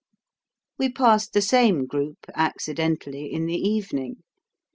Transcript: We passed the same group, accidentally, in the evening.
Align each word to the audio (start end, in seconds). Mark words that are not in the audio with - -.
We 0.79 0.91
passed 0.91 1.31
the 1.33 1.43
same 1.43 1.85
group, 1.85 2.25
accidentally, 2.33 3.31
in 3.31 3.45
the 3.45 3.53
evening. 3.53 4.23